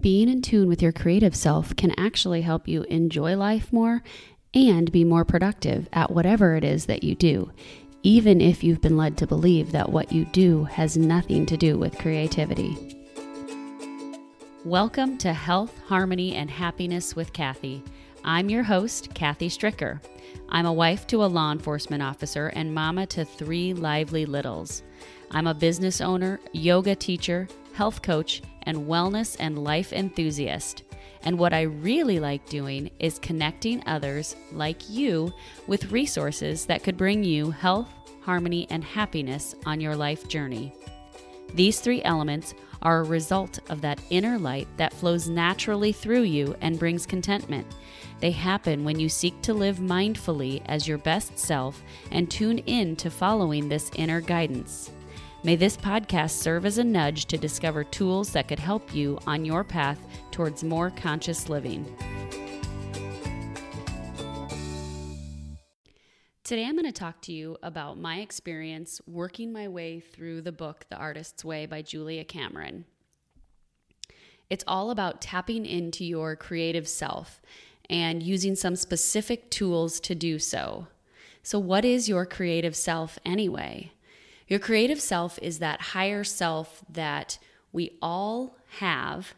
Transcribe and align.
Being 0.00 0.28
in 0.28 0.42
tune 0.42 0.68
with 0.68 0.80
your 0.80 0.92
creative 0.92 1.34
self 1.34 1.74
can 1.74 1.92
actually 1.98 2.42
help 2.42 2.68
you 2.68 2.84
enjoy 2.84 3.36
life 3.36 3.72
more 3.72 4.04
and 4.54 4.92
be 4.92 5.02
more 5.02 5.24
productive 5.24 5.88
at 5.92 6.12
whatever 6.12 6.54
it 6.54 6.62
is 6.62 6.86
that 6.86 7.02
you 7.02 7.16
do, 7.16 7.50
even 8.04 8.40
if 8.40 8.62
you've 8.62 8.80
been 8.80 8.96
led 8.96 9.16
to 9.16 9.26
believe 9.26 9.72
that 9.72 9.90
what 9.90 10.12
you 10.12 10.24
do 10.26 10.62
has 10.66 10.96
nothing 10.96 11.46
to 11.46 11.56
do 11.56 11.76
with 11.76 11.98
creativity. 11.98 12.96
Welcome 14.64 15.18
to 15.18 15.32
Health, 15.32 15.76
Harmony, 15.88 16.36
and 16.36 16.48
Happiness 16.48 17.16
with 17.16 17.32
Kathy. 17.32 17.82
I'm 18.22 18.48
your 18.48 18.62
host, 18.62 19.12
Kathy 19.14 19.48
Stricker. 19.48 20.00
I'm 20.48 20.66
a 20.66 20.72
wife 20.72 21.08
to 21.08 21.24
a 21.24 21.26
law 21.26 21.50
enforcement 21.50 22.04
officer 22.04 22.52
and 22.54 22.72
mama 22.72 23.06
to 23.06 23.24
three 23.24 23.74
lively 23.74 24.26
littles. 24.26 24.84
I'm 25.32 25.48
a 25.48 25.54
business 25.54 26.00
owner, 26.00 26.38
yoga 26.52 26.94
teacher, 26.94 27.48
health 27.78 28.02
coach, 28.02 28.42
and 28.64 28.76
wellness 28.76 29.36
and 29.38 29.56
life 29.56 29.92
enthusiast. 29.92 30.82
And 31.22 31.38
what 31.38 31.54
I 31.54 31.62
really 31.62 32.18
like 32.18 32.44
doing 32.48 32.90
is 32.98 33.20
connecting 33.20 33.84
others 33.86 34.34
like 34.50 34.90
you 34.90 35.32
with 35.68 35.92
resources 35.92 36.66
that 36.66 36.82
could 36.82 36.96
bring 36.96 37.22
you 37.22 37.52
health, 37.52 37.88
harmony, 38.20 38.66
and 38.68 38.82
happiness 38.82 39.54
on 39.64 39.80
your 39.80 39.94
life 39.94 40.26
journey. 40.26 40.72
These 41.54 41.78
three 41.78 42.02
elements 42.02 42.52
are 42.82 42.98
a 42.98 43.04
result 43.04 43.60
of 43.70 43.80
that 43.82 44.00
inner 44.10 44.40
light 44.40 44.66
that 44.76 44.92
flows 44.92 45.28
naturally 45.28 45.92
through 45.92 46.22
you 46.22 46.56
and 46.60 46.80
brings 46.80 47.06
contentment. 47.06 47.66
They 48.18 48.32
happen 48.32 48.84
when 48.84 48.98
you 48.98 49.08
seek 49.08 49.40
to 49.42 49.54
live 49.54 49.78
mindfully 49.78 50.62
as 50.66 50.88
your 50.88 50.98
best 50.98 51.38
self 51.38 51.80
and 52.10 52.28
tune 52.28 52.58
in 52.58 52.96
to 52.96 53.08
following 53.08 53.68
this 53.68 53.92
inner 53.94 54.20
guidance. 54.20 54.90
May 55.44 55.54
this 55.54 55.76
podcast 55.76 56.30
serve 56.30 56.66
as 56.66 56.78
a 56.78 56.84
nudge 56.84 57.26
to 57.26 57.38
discover 57.38 57.84
tools 57.84 58.32
that 58.32 58.48
could 58.48 58.58
help 58.58 58.92
you 58.92 59.20
on 59.24 59.44
your 59.44 59.62
path 59.62 60.00
towards 60.32 60.64
more 60.64 60.90
conscious 60.90 61.48
living. 61.48 61.86
Today, 66.42 66.64
I'm 66.64 66.74
going 66.74 66.86
to 66.86 66.92
talk 66.92 67.22
to 67.22 67.32
you 67.32 67.56
about 67.62 67.98
my 67.98 68.18
experience 68.18 69.00
working 69.06 69.52
my 69.52 69.68
way 69.68 70.00
through 70.00 70.42
the 70.42 70.50
book, 70.50 70.86
The 70.88 70.96
Artist's 70.96 71.44
Way 71.44 71.66
by 71.66 71.82
Julia 71.82 72.24
Cameron. 72.24 72.84
It's 74.50 74.64
all 74.66 74.90
about 74.90 75.20
tapping 75.20 75.66
into 75.66 76.04
your 76.04 76.34
creative 76.34 76.88
self 76.88 77.40
and 77.88 78.24
using 78.24 78.56
some 78.56 78.74
specific 78.74 79.50
tools 79.50 80.00
to 80.00 80.16
do 80.16 80.40
so. 80.40 80.88
So, 81.44 81.60
what 81.60 81.84
is 81.84 82.08
your 82.08 82.26
creative 82.26 82.74
self 82.74 83.20
anyway? 83.24 83.92
Your 84.48 84.58
creative 84.58 85.00
self 85.00 85.38
is 85.40 85.58
that 85.58 85.80
higher 85.80 86.24
self 86.24 86.82
that 86.90 87.38
we 87.70 87.98
all 88.00 88.56
have, 88.78 89.34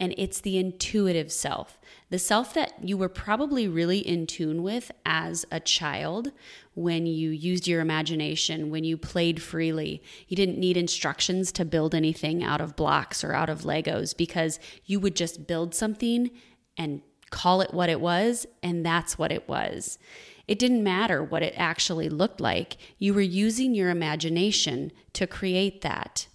and 0.00 0.14
it's 0.16 0.40
the 0.40 0.56
intuitive 0.56 1.30
self, 1.30 1.78
the 2.08 2.18
self 2.18 2.54
that 2.54 2.72
you 2.82 2.96
were 2.96 3.08
probably 3.10 3.68
really 3.68 3.98
in 3.98 4.26
tune 4.26 4.62
with 4.62 4.90
as 5.04 5.44
a 5.50 5.60
child 5.60 6.32
when 6.74 7.06
you 7.06 7.30
used 7.30 7.68
your 7.68 7.80
imagination, 7.82 8.70
when 8.70 8.84
you 8.84 8.96
played 8.96 9.42
freely. 9.42 10.02
You 10.26 10.36
didn't 10.36 10.58
need 10.58 10.78
instructions 10.78 11.52
to 11.52 11.64
build 11.64 11.94
anything 11.94 12.42
out 12.42 12.62
of 12.62 12.76
blocks 12.76 13.22
or 13.22 13.34
out 13.34 13.50
of 13.50 13.62
Legos 13.62 14.16
because 14.16 14.58
you 14.86 15.00
would 15.00 15.16
just 15.16 15.46
build 15.46 15.74
something 15.74 16.30
and 16.78 17.02
call 17.30 17.60
it 17.60 17.74
what 17.74 17.88
it 17.90 18.00
was, 18.00 18.46
and 18.62 18.84
that's 18.84 19.18
what 19.18 19.32
it 19.32 19.48
was. 19.48 19.98
It 20.46 20.58
didn't 20.58 20.84
matter 20.84 21.22
what 21.22 21.42
it 21.42 21.54
actually 21.56 22.08
looked 22.08 22.40
like. 22.40 22.76
You 22.98 23.14
were 23.14 23.20
using 23.20 23.74
your 23.74 23.90
imagination 23.90 24.92
to 25.14 25.26
create 25.26 25.80
that. 25.82 26.28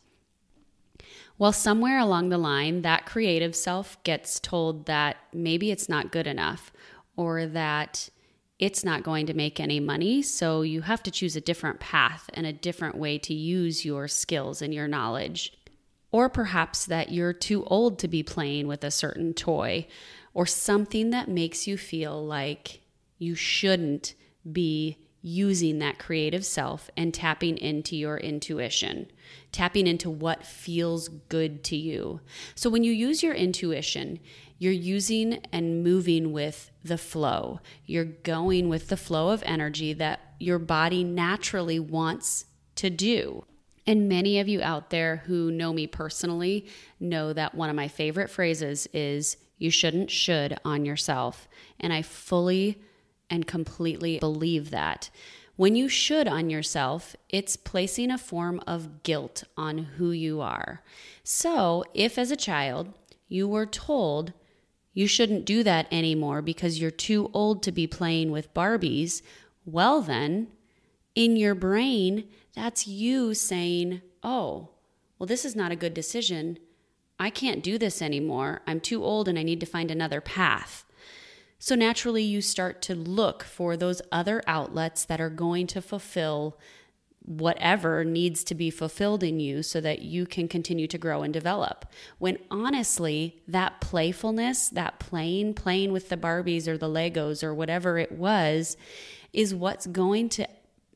Well, 1.38 1.54
somewhere 1.54 1.98
along 1.98 2.30
the 2.30 2.38
line, 2.38 2.84
that 2.84 3.06
creative 3.06 3.56
self 3.56 4.02
gets 4.04 4.40
told 4.40 4.86
that 4.86 5.18
maybe 5.34 5.72
it's 5.72 5.90
not 5.90 6.12
good 6.12 6.28
enough 6.28 6.72
or 7.16 7.48
that 7.48 8.10
it's 8.60 8.84
not 8.84 9.02
going 9.02 9.26
to 9.26 9.34
make 9.34 9.60
any 9.60 9.80
money. 9.80 10.22
So 10.22 10.62
you 10.62 10.82
have 10.82 11.02
to 11.04 11.12
choose 11.12 11.36
a 11.36 11.42
different 11.42 11.80
path 11.80 12.30
and 12.36 12.46
a 12.46 12.54
different 12.54 12.96
way 12.96 13.18
to 13.18 13.34
use 13.34 13.84
your 13.84 14.08
skills 14.08 14.62
and 14.62 14.72
your 14.72 14.88
knowledge. 14.88 15.54
Or 16.12 16.30
perhaps 16.30 16.86
that 16.86 17.12
you're 17.12 17.34
too 17.34 17.64
old 17.66 17.98
to 18.00 18.08
be 18.08 18.22
playing 18.22 18.68
with 18.68 18.84
a 18.84 18.92
certain 18.92 19.34
toy 19.34 19.88
or 20.36 20.46
something 20.46 21.10
that 21.10 21.28
makes 21.28 21.66
you 21.66 21.76
feel 21.76 22.24
like 22.24 22.81
you 23.22 23.36
shouldn't 23.36 24.16
be 24.52 24.98
using 25.22 25.78
that 25.78 26.00
creative 26.00 26.44
self 26.44 26.90
and 26.98 27.14
tapping 27.14 27.56
into 27.60 27.96
your 27.96 28.18
intuition, 28.18 29.06
tapping 29.52 29.86
into 29.86 30.10
what 30.10 30.44
feels 30.44 31.08
good 31.08 31.64
to 31.64 31.76
you. 31.76 32.20
So 32.56 32.68
when 32.72 32.84
you 32.84 32.92
use 32.92 33.22
your 33.22 33.36
intuition, 33.36 34.20
you're 34.58 34.74
using 34.74 35.40
and 35.54 35.84
moving 35.84 36.32
with 36.32 36.72
the 36.84 36.98
flow. 36.98 37.60
You're 37.86 38.06
going 38.06 38.70
with 38.70 38.88
the 38.88 38.98
flow 38.98 39.30
of 39.30 39.44
energy 39.46 39.94
that 39.94 40.20
your 40.40 40.58
body 40.58 41.04
naturally 41.04 41.80
wants 41.80 42.46
to 42.78 42.90
do. 42.90 43.46
And 43.86 44.10
many 44.10 44.40
of 44.40 44.48
you 44.48 44.64
out 44.64 44.90
there 44.90 45.18
who 45.28 45.52
know 45.52 45.74
me 45.74 45.86
personally 45.86 46.66
know 47.00 47.34
that 47.34 47.54
one 47.54 47.70
of 47.70 47.76
my 47.76 47.88
favorite 47.88 48.32
phrases 48.32 48.88
is, 48.94 49.38
You 49.60 49.70
shouldn't 49.70 50.10
should 50.10 50.58
on 50.66 50.86
yourself. 50.86 51.48
And 51.80 51.94
I 51.94 52.02
fully 52.02 52.82
and 53.32 53.48
completely 53.48 54.20
believe 54.20 54.70
that. 54.70 55.10
When 55.56 55.76
you 55.76 55.90
should 55.90 56.28
on 56.28 56.50
yourself, 56.50 57.16
it's 57.30 57.56
placing 57.56 58.12
a 58.12 58.18
form 58.18 58.62
of 58.68 59.04
guilt 59.04 59.44
on 59.58 59.78
who 59.80 60.12
you 60.12 60.42
are. 60.42 60.82
So, 61.24 61.84
if 61.94 62.18
as 62.18 62.32
a 62.32 62.36
child 62.36 62.94
you 63.28 63.48
were 63.48 63.66
told 63.66 64.34
you 64.94 65.08
shouldn't 65.08 65.46
do 65.46 65.64
that 65.64 65.88
anymore 65.92 66.42
because 66.42 66.80
you're 66.80 66.92
too 66.92 67.32
old 67.34 67.64
to 67.64 67.72
be 67.72 67.88
playing 67.88 68.32
with 68.32 68.54
Barbies, 68.54 69.22
well, 69.66 70.02
then, 70.02 70.48
in 71.16 71.38
your 71.38 71.56
brain, 71.56 72.26
that's 72.56 72.88
you 72.88 73.34
saying, 73.34 74.02
oh, 74.24 74.70
well, 75.18 75.28
this 75.28 75.46
is 75.46 75.56
not 75.56 75.72
a 75.72 75.78
good 75.78 75.94
decision. 75.94 76.58
I 77.20 77.30
can't 77.30 77.64
do 77.64 77.78
this 77.78 78.02
anymore. 78.02 78.62
I'm 78.66 78.80
too 78.80 79.04
old 79.04 79.28
and 79.28 79.38
I 79.38 79.44
need 79.44 79.60
to 79.60 79.66
find 79.66 79.92
another 79.92 80.20
path. 80.20 80.84
So 81.64 81.76
naturally, 81.76 82.24
you 82.24 82.42
start 82.42 82.82
to 82.84 82.96
look 82.96 83.44
for 83.44 83.78
those 83.78 84.02
other 84.12 84.42
outlets 84.48 85.06
that 85.06 85.22
are 85.22 85.30
going 85.30 85.68
to 85.68 85.80
fulfill 85.80 86.58
whatever 87.20 88.04
needs 88.04 88.44
to 88.46 88.56
be 88.56 88.72
fulfilled 88.72 89.22
in 89.22 89.40
you 89.40 89.62
so 89.62 89.80
that 89.80 90.02
you 90.02 90.26
can 90.26 90.48
continue 90.48 90.88
to 90.88 90.98
grow 90.98 91.22
and 91.22 91.32
develop. 91.32 91.86
When 92.18 92.40
honestly, 92.50 93.44
that 93.48 93.80
playfulness, 93.80 94.70
that 94.70 94.98
playing, 94.98 95.54
playing 95.54 95.92
with 95.92 96.10
the 96.10 96.18
Barbies 96.18 96.68
or 96.68 96.80
the 96.80 96.90
Legos 96.90 97.44
or 97.44 97.54
whatever 97.54 98.00
it 98.00 98.12
was, 98.12 98.76
is 99.32 99.54
what's 99.54 99.86
going 99.86 100.30
to 100.30 100.48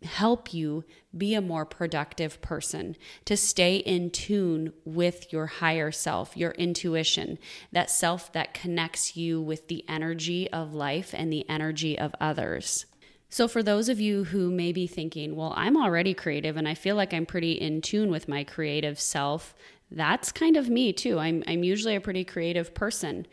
help 0.05 0.53
you 0.53 0.83
be 1.15 1.33
a 1.33 1.41
more 1.41 1.65
productive 1.65 2.41
person, 2.41 2.95
to 3.25 3.35
stay 3.35 3.77
in 3.77 4.09
tune 4.09 4.73
with 4.83 5.31
your 5.31 5.45
higher 5.47 5.91
self, 5.91 6.35
your 6.35 6.51
intuition, 6.51 7.37
that 7.71 7.89
self 7.89 8.31
that 8.33 8.53
connects 8.53 9.15
you 9.15 9.41
with 9.41 9.67
the 9.67 9.83
energy 9.87 10.49
of 10.51 10.73
life 10.73 11.13
and 11.15 11.31
the 11.31 11.47
energy 11.49 11.97
of 11.97 12.15
others. 12.19 12.85
So, 13.29 13.47
for 13.47 13.63
those 13.63 13.89
of 13.89 13.99
you 13.99 14.25
who 14.25 14.49
may 14.51 14.71
be 14.71 14.87
thinking, 14.87 15.35
well, 15.35 15.53
I'm 15.57 15.75
already 15.75 16.13
creative 16.13 16.57
and 16.57 16.67
I 16.67 16.73
feel 16.73 16.95
like 16.95 17.13
I'm 17.13 17.25
pretty 17.25 17.53
in 17.53 17.81
tune 17.81 18.09
with 18.09 18.27
my 18.27 18.43
creative 18.43 18.99
self, 18.99 19.53
that's 19.91 20.31
kind 20.31 20.57
of 20.57 20.69
me 20.69 20.93
too. 20.93 21.19
I'm, 21.19 21.43
I'm 21.47 21.63
usually 21.63 21.95
a 21.95 22.01
pretty 22.01 22.23
creative 22.23 22.73
person. 22.73 23.27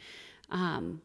Um, 0.50 1.03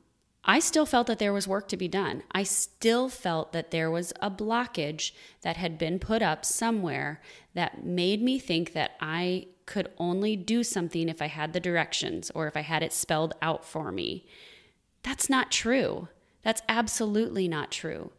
I 0.49 0.59
still 0.59 0.85
felt 0.85 1.07
that 1.07 1.19
there 1.19 1.33
was 1.33 1.47
work 1.47 1.67
to 1.67 1.77
be 1.77 1.89
done. 1.89 2.23
I 2.31 2.43
still 2.43 3.09
felt 3.09 3.51
that 3.51 3.71
there 3.71 3.91
was 3.91 4.13
a 4.21 4.31
blockage 4.31 5.11
that 5.41 5.57
had 5.57 5.77
been 5.77 5.99
put 5.99 6.21
up 6.21 6.45
somewhere 6.45 7.21
that 7.53 7.83
made 7.83 8.21
me 8.21 8.39
think 8.39 8.71
that 8.71 8.91
I 9.01 9.47
could 9.65 9.91
only 9.97 10.37
do 10.37 10.63
something 10.63 11.09
if 11.09 11.21
I 11.21 11.27
had 11.27 11.51
the 11.51 11.59
directions 11.59 12.31
or 12.33 12.47
if 12.47 12.55
I 12.55 12.61
had 12.61 12.81
it 12.81 12.93
spelled 12.93 13.35
out 13.41 13.65
for 13.65 13.91
me. 13.91 14.25
That's 15.03 15.29
not 15.29 15.51
true. 15.51 16.07
That's 16.43 16.61
absolutely 16.69 17.49
not 17.49 17.69
true. 17.69 18.11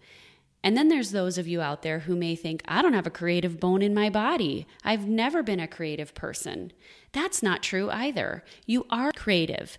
And 0.63 0.77
then 0.77 0.89
there's 0.89 1.13
those 1.13 1.39
of 1.39 1.49
you 1.49 1.63
out 1.63 1.81
there 1.81 2.01
who 2.01 2.15
may 2.15 2.37
think, 2.37 2.63
I 2.67 2.83
don't 2.83 2.93
have 2.93 3.07
a 3.07 3.11
creative 3.11 3.59
bone 3.59 3.81
in 3.81 3.95
my 3.95 4.11
body. 4.11 4.67
I've 4.85 5.09
never 5.09 5.43
been 5.43 5.61
a 5.61 5.69
creative 5.69 6.15
person. 6.15 6.73
That's 7.13 7.43
not 7.43 7.63
true 7.63 7.89
either. 7.91 8.45
You 8.67 8.85
are 8.91 9.13
creative. 9.13 9.79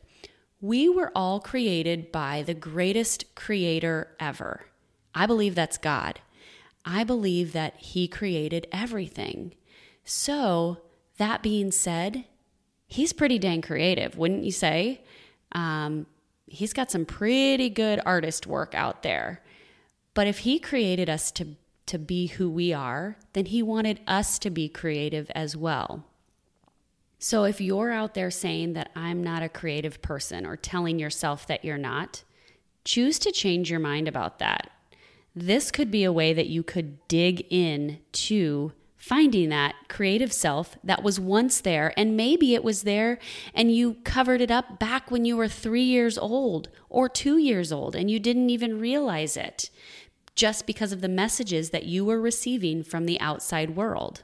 We 0.61 0.89
were 0.89 1.11
all 1.15 1.39
created 1.39 2.11
by 2.11 2.43
the 2.43 2.53
greatest 2.53 3.33
creator 3.33 4.15
ever. 4.19 4.65
I 5.15 5.25
believe 5.25 5.55
that's 5.55 5.77
God. 5.77 6.19
I 6.83 7.05
believe 7.05 7.53
that 7.53 7.77
He 7.77 8.07
created 8.07 8.67
everything. 8.71 9.53
So, 10.03 10.81
that 11.17 11.41
being 11.41 11.71
said, 11.71 12.25
He's 12.87 13.13
pretty 13.13 13.39
dang 13.39 13.61
creative, 13.61 14.17
wouldn't 14.17 14.43
you 14.43 14.51
say? 14.51 15.01
Um, 15.53 16.07
he's 16.47 16.73
got 16.73 16.91
some 16.91 17.05
pretty 17.05 17.69
good 17.69 18.01
artist 18.05 18.47
work 18.47 18.73
out 18.73 19.03
there. 19.03 19.41
But 20.13 20.27
if 20.27 20.39
He 20.39 20.59
created 20.59 21.09
us 21.09 21.31
to, 21.33 21.55
to 21.85 21.97
be 21.99 22.27
who 22.27 22.49
we 22.49 22.73
are, 22.73 23.17
then 23.33 23.45
He 23.45 23.63
wanted 23.63 24.01
us 24.07 24.39
to 24.39 24.49
be 24.49 24.67
creative 24.67 25.31
as 25.35 25.55
well. 25.55 26.03
So 27.21 27.43
if 27.43 27.59
you're 27.59 27.91
out 27.91 28.13
there 28.13 28.31
saying 28.31 28.73
that 28.73 28.91
I'm 28.95 29.21
not 29.21 29.43
a 29.43 29.49
creative 29.49 30.01
person 30.01 30.45
or 30.45 30.55
telling 30.55 30.99
yourself 30.99 31.45
that 31.47 31.65
you're 31.65 31.77
not, 31.77 32.23
choose 32.85 33.19
to 33.19 33.31
change 33.31 33.69
your 33.69 33.81
mind 33.81 34.07
about 34.07 34.39
that. 34.39 34.71
This 35.35 35.69
could 35.69 35.91
be 35.91 36.05
a 36.05 36.13
way 36.13 36.33
that 36.33 36.47
you 36.47 36.63
could 36.63 37.05
dig 37.09 37.45
in 37.49 37.99
to 38.13 38.71
finding 38.95 39.49
that 39.49 39.75
creative 39.89 40.31
self 40.31 40.77
that 40.83 41.03
was 41.03 41.19
once 41.19 41.61
there 41.61 41.93
and 41.97 42.17
maybe 42.17 42.53
it 42.53 42.63
was 42.63 42.83
there 42.83 43.19
and 43.53 43.73
you 43.73 43.95
covered 44.03 44.41
it 44.41 44.51
up 44.51 44.79
back 44.79 45.11
when 45.11 45.23
you 45.23 45.37
were 45.37 45.47
3 45.47 45.81
years 45.81 46.17
old 46.17 46.69
or 46.89 47.07
2 47.07 47.37
years 47.37 47.71
old 47.71 47.95
and 47.95 48.09
you 48.09 48.19
didn't 48.19 48.49
even 48.49 48.79
realize 48.79 49.37
it 49.37 49.69
just 50.35 50.65
because 50.65 50.91
of 50.91 51.01
the 51.01 51.07
messages 51.07 51.69
that 51.69 51.85
you 51.85 52.03
were 52.03 52.19
receiving 52.19 52.83
from 52.83 53.05
the 53.05 53.19
outside 53.19 53.75
world. 53.75 54.23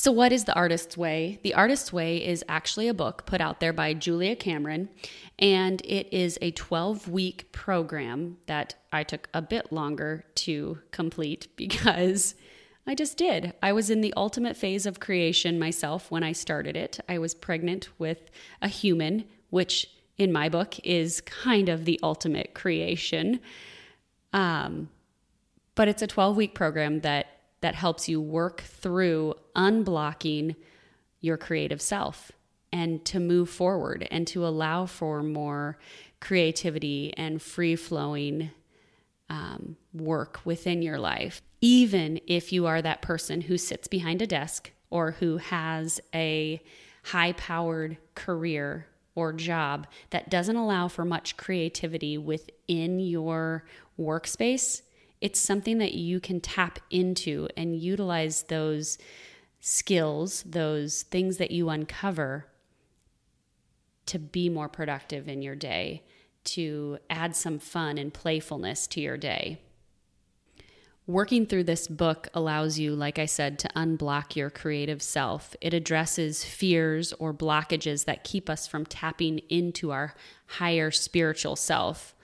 So, 0.00 0.12
what 0.12 0.30
is 0.30 0.44
The 0.44 0.54
Artist's 0.54 0.96
Way? 0.96 1.40
The 1.42 1.54
Artist's 1.54 1.92
Way 1.92 2.24
is 2.24 2.44
actually 2.48 2.86
a 2.86 2.94
book 2.94 3.26
put 3.26 3.40
out 3.40 3.58
there 3.58 3.72
by 3.72 3.94
Julia 3.94 4.36
Cameron, 4.36 4.90
and 5.40 5.80
it 5.84 6.06
is 6.12 6.38
a 6.40 6.52
12 6.52 7.08
week 7.08 7.50
program 7.50 8.36
that 8.46 8.76
I 8.92 9.02
took 9.02 9.28
a 9.34 9.42
bit 9.42 9.72
longer 9.72 10.24
to 10.36 10.78
complete 10.92 11.48
because 11.56 12.36
I 12.86 12.94
just 12.94 13.16
did. 13.16 13.54
I 13.60 13.72
was 13.72 13.90
in 13.90 14.00
the 14.00 14.14
ultimate 14.16 14.56
phase 14.56 14.86
of 14.86 15.00
creation 15.00 15.58
myself 15.58 16.12
when 16.12 16.22
I 16.22 16.30
started 16.30 16.76
it. 16.76 17.00
I 17.08 17.18
was 17.18 17.34
pregnant 17.34 17.88
with 17.98 18.30
a 18.62 18.68
human, 18.68 19.24
which 19.50 19.90
in 20.16 20.32
my 20.32 20.48
book 20.48 20.78
is 20.84 21.20
kind 21.22 21.68
of 21.68 21.86
the 21.86 21.98
ultimate 22.04 22.54
creation. 22.54 23.40
Um, 24.32 24.90
but 25.74 25.88
it's 25.88 26.02
a 26.02 26.06
12 26.06 26.36
week 26.36 26.54
program 26.54 27.00
that 27.00 27.37
that 27.60 27.74
helps 27.74 28.08
you 28.08 28.20
work 28.20 28.60
through 28.60 29.34
unblocking 29.56 30.54
your 31.20 31.36
creative 31.36 31.82
self 31.82 32.32
and 32.72 33.04
to 33.04 33.18
move 33.18 33.48
forward 33.48 34.06
and 34.10 34.26
to 34.28 34.46
allow 34.46 34.86
for 34.86 35.22
more 35.22 35.78
creativity 36.20 37.12
and 37.16 37.40
free 37.40 37.76
flowing 37.76 38.50
um, 39.30 39.76
work 39.92 40.40
within 40.44 40.82
your 40.82 40.98
life, 40.98 41.42
even 41.60 42.20
if 42.26 42.52
you 42.52 42.66
are 42.66 42.80
that 42.80 43.02
person 43.02 43.42
who 43.42 43.58
sits 43.58 43.88
behind 43.88 44.22
a 44.22 44.26
desk 44.26 44.70
or 44.90 45.12
who 45.12 45.36
has 45.38 46.00
a 46.14 46.62
high 47.04 47.32
powered 47.32 47.96
career 48.14 48.86
or 49.14 49.32
job 49.32 49.86
that 50.10 50.30
doesn't 50.30 50.56
allow 50.56 50.88
for 50.88 51.04
much 51.04 51.36
creativity 51.36 52.16
within 52.16 53.00
your 53.00 53.64
workspace 53.98 54.82
it's 55.20 55.40
something 55.40 55.78
that 55.78 55.94
you 55.94 56.20
can 56.20 56.40
tap 56.40 56.78
into 56.90 57.48
and 57.56 57.76
utilize 57.76 58.44
those 58.44 58.98
skills, 59.60 60.44
those 60.44 61.02
things 61.02 61.38
that 61.38 61.50
you 61.50 61.68
uncover 61.68 62.46
to 64.06 64.18
be 64.18 64.48
more 64.48 64.68
productive 64.68 65.28
in 65.28 65.42
your 65.42 65.54
day, 65.54 66.02
to 66.44 66.98
add 67.10 67.36
some 67.36 67.58
fun 67.58 67.98
and 67.98 68.14
playfulness 68.14 68.86
to 68.86 69.00
your 69.00 69.16
day. 69.16 69.58
Working 71.06 71.46
through 71.46 71.64
this 71.64 71.88
book 71.88 72.28
allows 72.34 72.78
you, 72.78 72.94
like 72.94 73.18
I 73.18 73.24
said, 73.24 73.58
to 73.60 73.68
unblock 73.74 74.36
your 74.36 74.50
creative 74.50 75.02
self. 75.02 75.56
It 75.60 75.72
addresses 75.72 76.44
fears 76.44 77.14
or 77.14 77.32
blockages 77.32 78.04
that 78.04 78.24
keep 78.24 78.50
us 78.50 78.66
from 78.66 78.84
tapping 78.84 79.38
into 79.48 79.90
our 79.90 80.14
higher 80.46 80.90
spiritual 80.90 81.56
self. 81.56 82.14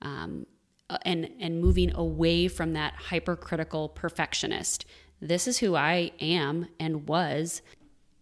Um, 0.00 0.46
Uh, 0.92 0.98
and 1.06 1.30
and 1.40 1.58
moving 1.58 1.90
away 1.94 2.48
from 2.48 2.74
that 2.74 2.92
hypercritical 2.92 3.88
perfectionist. 3.88 4.84
This 5.22 5.48
is 5.48 5.56
who 5.56 5.74
I 5.74 6.12
am 6.20 6.66
and 6.78 7.08
was. 7.08 7.62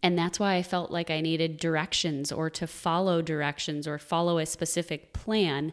And 0.04 0.16
that's 0.16 0.38
why 0.38 0.54
I 0.54 0.62
felt 0.62 0.92
like 0.92 1.10
I 1.10 1.20
needed 1.20 1.56
directions 1.56 2.30
or 2.30 2.48
to 2.50 2.68
follow 2.68 3.22
directions 3.22 3.88
or 3.88 3.98
follow 3.98 4.38
a 4.38 4.46
specific 4.46 5.12
plan 5.12 5.72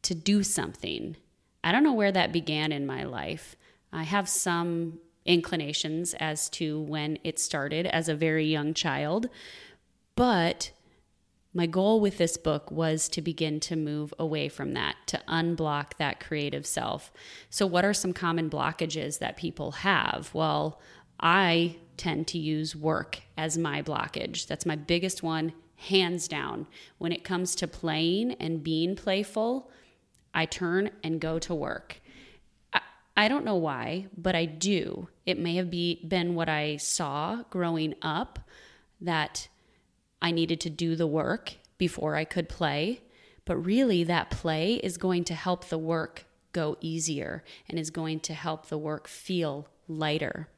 to 0.00 0.14
do 0.14 0.42
something. 0.42 1.16
I 1.62 1.72
don't 1.72 1.84
know 1.84 1.92
where 1.92 2.12
that 2.12 2.32
began 2.32 2.72
in 2.72 2.86
my 2.86 3.04
life. 3.04 3.54
I 3.92 4.04
have 4.04 4.26
some 4.26 4.98
inclinations 5.26 6.14
as 6.14 6.48
to 6.50 6.80
when 6.80 7.18
it 7.22 7.38
started 7.38 7.84
as 7.84 8.08
a 8.08 8.14
very 8.14 8.46
young 8.46 8.72
child, 8.72 9.28
but 10.16 10.70
my 11.52 11.66
goal 11.66 12.00
with 12.00 12.18
this 12.18 12.36
book 12.36 12.70
was 12.70 13.08
to 13.08 13.20
begin 13.20 13.58
to 13.60 13.76
move 13.76 14.14
away 14.18 14.48
from 14.48 14.72
that, 14.74 14.96
to 15.06 15.20
unblock 15.28 15.94
that 15.98 16.20
creative 16.20 16.64
self. 16.64 17.12
So, 17.48 17.66
what 17.66 17.84
are 17.84 17.94
some 17.94 18.12
common 18.12 18.48
blockages 18.48 19.18
that 19.18 19.36
people 19.36 19.72
have? 19.72 20.30
Well, 20.32 20.80
I 21.18 21.76
tend 21.96 22.28
to 22.28 22.38
use 22.38 22.76
work 22.76 23.20
as 23.36 23.58
my 23.58 23.82
blockage. 23.82 24.46
That's 24.46 24.64
my 24.64 24.76
biggest 24.76 25.22
one, 25.22 25.52
hands 25.76 26.28
down. 26.28 26.66
When 26.98 27.12
it 27.12 27.24
comes 27.24 27.54
to 27.56 27.66
playing 27.66 28.32
and 28.34 28.62
being 28.62 28.94
playful, 28.96 29.70
I 30.32 30.46
turn 30.46 30.90
and 31.02 31.20
go 31.20 31.38
to 31.40 31.54
work. 31.54 32.00
I, 33.16 33.28
don't 33.28 33.44
know 33.44 33.56
why, 33.56 34.06
but 34.16 34.34
I 34.34 34.46
do. 34.46 35.08
It 35.26 35.38
may 35.38 35.56
have 35.56 35.70
be, 35.70 36.02
been 36.06 36.34
what 36.34 36.48
I 36.48 36.78
saw 36.78 37.42
growing 37.50 37.94
up 38.00 38.38
that 39.02 39.48
I 40.22 40.30
needed 40.30 40.60
to 40.60 40.70
do 40.70 40.96
the 40.96 41.06
work 41.06 41.54
before 41.78 42.16
I 42.16 42.24
could 42.24 42.48
play. 42.48 43.00
But 43.44 43.56
really, 43.56 44.04
that 44.04 44.30
play 44.30 44.74
is 44.74 44.96
going 44.96 45.24
to 45.24 45.34
help 45.34 45.66
the 45.66 45.78
work 45.78 46.26
go 46.52 46.76
easier 46.80 47.42
and 47.68 47.78
is 47.78 47.90
going 47.90 48.20
to 48.20 48.34
help 48.34 48.66
the 48.66 48.78
work 48.78 49.08
feel 49.08 49.68
lighter. 49.88 50.48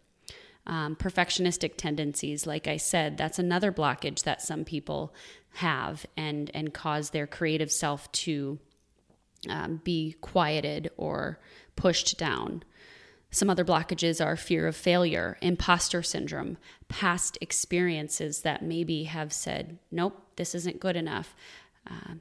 Um, 0.67 0.95
perfectionistic 0.97 1.77
tendencies, 1.77 2.47
like 2.47 2.69
I 2.69 2.77
said, 2.77 3.17
that's 3.17 3.39
another 3.39 3.73
blockage 3.73 4.23
that 4.25 4.43
some 4.43 4.65
people 4.65 5.15
have 5.55 6.07
and 6.17 6.51
and 6.55 6.73
cause 6.73 7.11
their 7.11 7.27
creative 7.27 7.71
self 7.71 8.11
to 8.13 8.59
um, 9.49 9.81
be 9.83 10.15
quieted 10.21 10.91
or 10.97 11.41
pushed 11.77 12.17
down. 12.17 12.63
Some 13.33 13.49
other 13.49 13.65
blockages 13.65 14.25
are 14.25 14.37
fear 14.37 14.67
of 14.67 14.77
failure, 14.77 15.39
imposter 15.41 16.03
syndrome, 16.03 16.59
past 16.89 17.39
experiences 17.41 18.43
that 18.43 18.63
maybe 18.63 19.05
have 19.05 19.33
said, 19.33 19.79
nope, 19.91 20.23
this 20.37 20.55
isn't 20.55 20.81
good 20.81 20.97
enough. 20.97 21.35
Uh, 21.91 22.15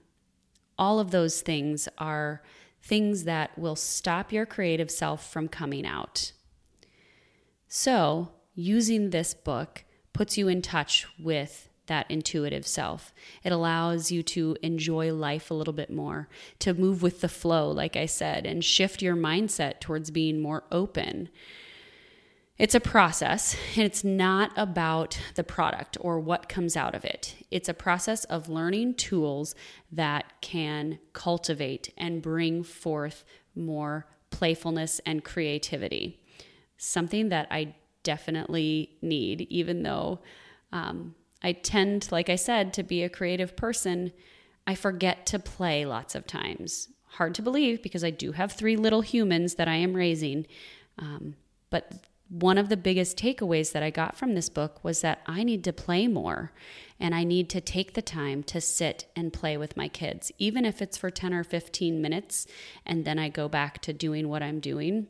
all 0.78 1.02
of 1.02 1.12
those 1.12 1.42
things 1.42 1.90
are 1.98 2.42
things 2.82 3.26
that 3.26 3.58
will 3.60 3.76
stop 3.76 4.32
your 4.32 4.46
creative 4.46 4.90
self 4.90 5.30
from 5.30 5.50
coming 5.50 5.86
out. 5.86 6.32
So, 7.68 8.32
using 8.56 9.10
this 9.10 9.34
book 9.34 9.84
puts 10.14 10.38
you 10.38 10.48
in 10.48 10.62
touch 10.62 11.08
with 11.20 11.68
that 11.88 12.10
intuitive 12.10 12.66
self. 12.66 13.14
It 13.44 13.52
allows 13.52 14.12
you 14.12 14.24
to 14.24 14.56
enjoy 14.62 15.14
life 15.14 15.52
a 15.52 15.54
little 15.54 15.74
bit 15.74 15.90
more, 15.90 16.30
to 16.60 16.74
move 16.74 17.02
with 17.02 17.22
the 17.22 17.30
flow, 17.30 17.70
like 17.72 17.96
I 17.96 18.06
said, 18.06 18.46
and 18.46 18.64
shift 18.64 19.02
your 19.02 19.16
mindset 19.16 19.80
towards 19.80 20.12
being 20.12 20.40
more 20.42 20.64
open. 20.72 21.30
It's 22.58 22.76
a 22.76 22.80
process, 22.80 23.56
and 23.76 23.84
it's 23.84 24.04
not 24.04 24.52
about 24.56 25.20
the 25.34 25.44
product 25.44 25.98
or 26.00 26.20
what 26.20 26.48
comes 26.48 26.78
out 26.78 26.94
of 26.94 27.04
it. 27.04 27.36
It's 27.50 27.68
a 27.68 27.74
process 27.74 28.24
of 28.26 28.50
learning 28.50 28.96
tools 28.96 29.56
that 29.92 30.26
can 30.42 31.00
cultivate 31.14 31.92
and 31.98 32.22
bring 32.22 32.62
forth 32.62 33.24
more 33.56 34.06
playfulness 34.30 35.02
and 35.06 35.24
creativity. 35.24 36.22
Something 36.78 37.30
that 37.30 37.48
I 37.50 37.76
definitely 38.04 38.98
need, 39.02 39.42
even 39.50 39.84
though 39.84 40.20
um, 40.72 41.16
I 41.44 41.54
tend, 41.54 42.12
like 42.12 42.30
I 42.30 42.36
said, 42.36 42.74
to 42.74 42.84
be 42.84 43.04
a 43.04 43.10
creative 43.10 43.56
person. 43.56 44.12
I 44.68 44.76
forget 44.76 45.26
to 45.28 45.40
play 45.40 45.86
lots 45.86 46.16
of 46.16 46.28
times. 46.28 46.90
Hard 47.14 47.36
to 47.36 47.42
believe 47.42 47.82
because 47.82 48.04
I 48.04 48.12
do 48.12 48.32
have 48.34 48.52
three 48.52 48.76
little 48.76 49.02
humans 49.02 49.56
that 49.56 49.68
I 49.68 49.76
am 49.76 49.94
raising. 49.94 50.46
Um, 50.98 51.36
but 51.70 51.92
one 52.30 52.58
of 52.58 52.70
the 52.70 52.78
biggest 52.78 53.18
takeaways 53.18 53.74
that 53.74 53.84
I 53.84 53.90
got 53.90 54.16
from 54.16 54.36
this 54.36 54.48
book 54.48 54.82
was 54.84 55.02
that 55.02 55.22
I 55.26 55.44
need 55.44 55.66
to 55.66 55.74
play 55.74 56.08
more 56.08 56.54
and 56.98 57.14
I 57.14 57.26
need 57.26 57.50
to 57.50 57.60
take 57.60 57.94
the 57.94 58.02
time 58.02 58.44
to 58.44 58.62
sit 58.62 59.06
and 59.16 59.34
play 59.34 59.58
with 59.58 59.76
my 59.76 59.90
kids, 59.90 60.32
even 60.38 60.64
if 60.64 60.82
it's 60.82 60.96
for 60.96 61.10
10 61.10 61.34
or 61.34 61.44
15 61.44 62.02
minutes, 62.02 62.48
and 62.86 63.04
then 63.04 63.20
I 63.20 63.28
go 63.28 63.50
back 63.50 63.82
to 63.82 63.92
doing 63.92 64.30
what 64.30 64.42
I'm 64.42 64.62
doing. 64.62 65.08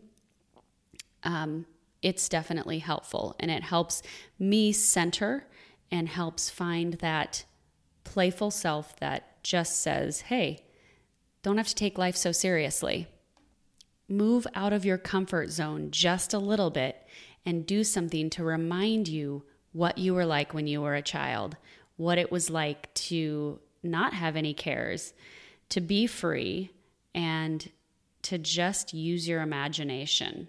Um, 1.23 1.67
it's 2.01 2.27
definitely 2.27 2.79
helpful 2.79 3.35
and 3.39 3.51
it 3.51 3.63
helps 3.63 4.01
me 4.39 4.71
center 4.71 5.45
and 5.91 6.07
helps 6.07 6.50
find 6.50 6.93
that 6.95 7.45
playful 8.03 8.51
self 8.51 8.95
that 9.00 9.43
just 9.43 9.81
says, 9.81 10.21
hey, 10.21 10.63
don't 11.43 11.57
have 11.57 11.67
to 11.67 11.75
take 11.75 11.98
life 11.98 12.15
so 12.15 12.31
seriously. 12.31 13.07
Move 14.07 14.45
out 14.55 14.74
of 14.74 14.86
your 14.86 14.98
comfort 14.98 15.50
zone 15.50 15.89
just 15.91 16.33
a 16.33 16.39
little 16.39 16.69
bit 16.69 17.05
and 17.45 17.65
do 17.65 17.83
something 17.83 18.29
to 18.29 18.43
remind 18.43 19.07
you 19.07 19.43
what 19.71 19.98
you 19.98 20.13
were 20.13 20.25
like 20.25 20.53
when 20.53 20.67
you 20.67 20.81
were 20.81 20.95
a 20.95 21.01
child, 21.01 21.57
what 21.98 22.17
it 22.17 22.31
was 22.31 22.50
like 22.50 22.93
to 22.93 23.60
not 23.83 24.13
have 24.13 24.36
any 24.36 24.53
cares, 24.53 25.13
to 25.69 25.81
be 25.81 26.05
free, 26.05 26.71
and 27.15 27.71
to 28.21 28.38
just 28.38 28.93
use 28.93 29.27
your 29.27 29.41
imagination. 29.41 30.48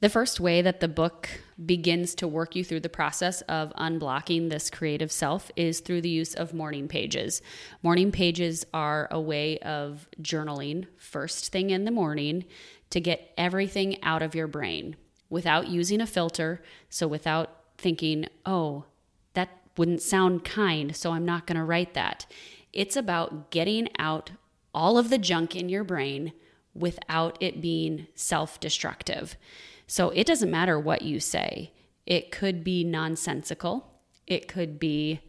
The 0.00 0.10
first 0.10 0.40
way 0.40 0.60
that 0.60 0.80
the 0.80 0.88
book 0.88 1.28
begins 1.64 2.14
to 2.16 2.28
work 2.28 2.54
you 2.54 2.62
through 2.62 2.80
the 2.80 2.88
process 2.90 3.40
of 3.42 3.72
unblocking 3.78 4.50
this 4.50 4.68
creative 4.68 5.10
self 5.10 5.50
is 5.56 5.80
through 5.80 6.02
the 6.02 6.10
use 6.10 6.34
of 6.34 6.52
morning 6.52 6.86
pages. 6.86 7.40
Morning 7.82 8.12
pages 8.12 8.66
are 8.74 9.08
a 9.10 9.18
way 9.18 9.58
of 9.60 10.06
journaling 10.20 10.86
first 10.98 11.50
thing 11.50 11.70
in 11.70 11.86
the 11.86 11.90
morning 11.90 12.44
to 12.90 13.00
get 13.00 13.32
everything 13.38 14.02
out 14.02 14.22
of 14.22 14.34
your 14.34 14.46
brain 14.46 14.96
without 15.30 15.68
using 15.68 16.02
a 16.02 16.06
filter. 16.06 16.62
So, 16.90 17.08
without 17.08 17.62
thinking, 17.78 18.26
oh, 18.44 18.84
that 19.32 19.48
wouldn't 19.78 20.02
sound 20.02 20.44
kind, 20.44 20.94
so 20.94 21.12
I'm 21.12 21.24
not 21.24 21.46
going 21.46 21.56
to 21.56 21.64
write 21.64 21.94
that. 21.94 22.26
It's 22.70 22.96
about 22.96 23.50
getting 23.50 23.88
out 23.98 24.32
all 24.74 24.98
of 24.98 25.08
the 25.08 25.18
junk 25.18 25.56
in 25.56 25.70
your 25.70 25.84
brain 25.84 26.34
without 26.74 27.38
it 27.40 27.62
being 27.62 28.08
self 28.14 28.60
destructive. 28.60 29.38
So 29.86 30.10
it 30.10 30.26
doesn't 30.26 30.50
matter 30.50 30.78
what 30.78 31.02
you 31.02 31.20
say. 31.20 31.72
It 32.06 32.30
could 32.30 32.64
be 32.64 32.84
nonsensical. 32.84 33.92
It 34.26 34.48
could 34.48 34.78
be, 34.78 35.20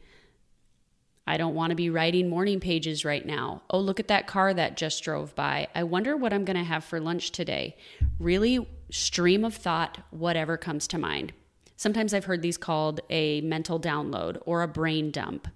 I 1.25 1.37
don't 1.37 1.55
want 1.55 1.71
to 1.71 1.75
be 1.75 1.89
writing 1.89 2.29
morning 2.29 2.59
pages 2.59 3.05
right 3.05 3.25
now. 3.25 3.61
Oh, 3.69 3.79
look 3.79 3.99
at 3.99 4.07
that 4.07 4.27
car 4.27 4.53
that 4.53 4.77
just 4.77 5.03
drove 5.03 5.35
by. 5.35 5.67
I 5.75 5.83
wonder 5.83 6.17
what 6.17 6.33
I'm 6.33 6.45
going 6.45 6.57
to 6.57 6.63
have 6.63 6.83
for 6.83 6.99
lunch 6.99 7.31
today. 7.31 7.75
Really 8.19 8.67
stream 8.89 9.43
of 9.45 9.53
thought, 9.53 9.99
whatever 10.11 10.57
comes 10.57 10.87
to 10.87 10.97
mind. 10.97 11.33
Sometimes 11.75 12.13
I've 12.13 12.25
heard 12.25 12.41
these 12.41 12.57
called 12.57 13.01
a 13.09 13.41
mental 13.41 13.79
download 13.79 14.41
or 14.45 14.63
a 14.63 14.67
brain 14.67 15.11
dump. 15.11 15.47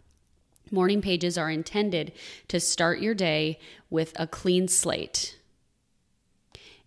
Morning 0.70 1.02
pages 1.02 1.38
are 1.38 1.50
intended 1.50 2.14
to 2.48 2.60
start 2.60 3.02
your 3.02 3.16
day 3.16 3.60
with 3.90 4.14
a 4.16 4.28
clean 4.28 4.68
slate, 4.68 5.38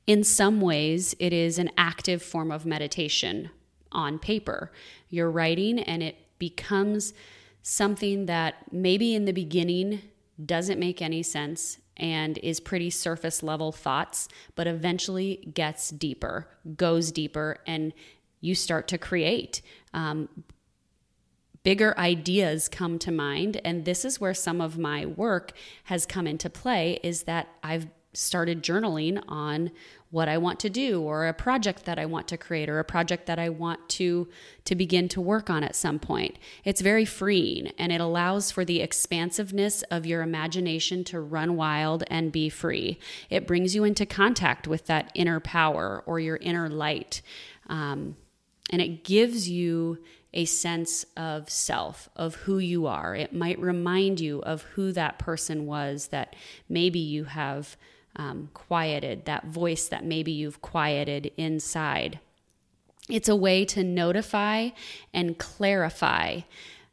in 0.07 0.25
some 0.25 0.61
ways, 0.61 1.15
it 1.19 1.33
is 1.33 1.59
an 1.59 1.71
active 1.79 2.23
form 2.23 2.51
of 2.51 2.67
meditation 2.67 3.51
on 3.93 4.19
paper. 4.19 4.71
You're 5.09 5.31
writing, 5.31 5.79
and 5.79 6.03
it 6.03 6.17
becomes 6.39 7.15
something 7.63 8.27
that 8.27 8.71
maybe 8.73 9.15
in 9.15 9.25
the 9.25 9.33
beginning 9.33 10.03
doesn't 10.45 10.79
make 10.79 11.01
any 11.01 11.23
sense 11.23 11.79
and 11.97 12.39
is 12.39 12.61
pretty 12.61 12.91
surface 12.91 13.43
level 13.43 13.73
thoughts, 13.73 14.29
but 14.57 14.67
eventually 14.67 15.49
gets 15.55 15.91
deeper, 15.91 16.49
goes 16.77 17.13
deeper, 17.13 17.59
and 17.67 17.93
you 18.41 18.55
start 18.55 18.89
to 18.89 18.99
create. 18.99 19.63
Um, 19.95 20.29
bigger 21.63 21.99
ideas 21.99 22.69
come 22.69 22.99
to 22.99 23.11
mind 23.11 23.59
and 23.65 23.87
this 23.87 24.05
is 24.05 24.21
where 24.21 24.35
some 24.35 24.61
of 24.61 24.77
my 24.77 25.07
work 25.07 25.53
has 25.85 26.05
come 26.05 26.27
into 26.27 26.51
play 26.51 27.01
is 27.03 27.23
that 27.23 27.49
I've 27.63 27.87
started 28.15 28.63
journaling 28.63 29.23
on 29.29 29.71
what 30.11 30.29
I 30.29 30.39
want 30.39 30.61
to 30.61 30.71
do 30.71 31.03
or 31.03 31.27
a 31.27 31.35
project 31.35 31.87
that 31.87 31.99
I 31.99 32.07
want 32.07 32.29
to 32.29 32.37
create 32.37 32.69
or 32.69 32.79
a 32.79 32.85
project 32.85 33.27
that 33.27 33.41
I 33.41 33.49
want 33.49 33.89
to 33.91 34.29
to 34.65 34.75
begin 34.77 35.09
to 35.09 35.21
work 35.21 35.51
on 35.51 35.65
at 35.65 35.75
some 35.75 35.99
point. 35.99 36.39
It's 36.65 36.81
very 36.81 37.05
freeing 37.05 37.73
and 37.79 37.91
it 37.91 38.01
allows 38.01 38.53
for 38.53 38.65
the 38.65 38.81
expansiveness 38.81 39.83
of 39.91 40.07
your 40.07 40.23
imagination 40.23 41.03
to 41.05 41.19
run 41.19 41.57
wild 41.57 42.05
and 42.07 42.31
be 42.31 42.49
free. 42.49 43.01
It 43.29 43.47
brings 43.47 43.75
you 43.75 43.83
into 43.83 44.07
contact 44.07 44.69
with 44.69 44.87
that 44.87 45.11
inner 45.15 45.41
power 45.41 46.05
or 46.07 46.21
your 46.21 46.37
inner 46.37 46.69
light. 46.69 47.21
Um, 47.67 48.17
and 48.71 48.81
it 48.81 49.03
gives 49.03 49.49
you 49.49 49.99
a 50.33 50.45
sense 50.45 51.07
of 51.17 51.49
self, 51.49 52.09
of 52.17 52.35
who 52.35 52.59
you 52.59 52.87
are. 52.87 53.15
It 53.15 53.33
might 53.33 53.59
remind 53.59 54.21
you 54.21 54.41
of 54.43 54.63
who 54.63 54.93
that 54.93 55.19
person 55.19 55.67
was 55.67 56.09
that 56.09 56.37
maybe 56.69 56.99
you 56.99 57.25
have 57.25 57.77
um, 58.17 58.51
quieted, 58.55 59.25
that 59.25 59.47
voice 59.47 59.89
that 59.89 60.05
maybe 60.05 60.33
you've 60.33 60.61
quieted 60.61 61.33
inside. 61.37 62.21
It's 63.09 63.29
a 63.29 63.37
way 63.37 63.65
to 63.67 63.85
notify 63.85 64.71
and 65.13 65.39
clarify, 65.39 66.41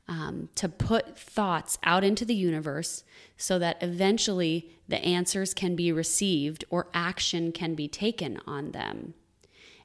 um, 0.07 0.49
to 0.55 0.67
put 0.67 1.17
thoughts 1.17 1.77
out 1.83 2.03
into 2.03 2.25
the 2.25 2.35
universe 2.35 3.03
so 3.37 3.57
that 3.59 3.81
eventually 3.81 4.69
the 4.87 5.03
answers 5.03 5.53
can 5.53 5.75
be 5.75 5.91
received 5.91 6.65
or 6.69 6.87
action 6.93 7.51
can 7.51 7.75
be 7.75 7.87
taken 7.87 8.39
on 8.45 8.71
them. 8.71 9.13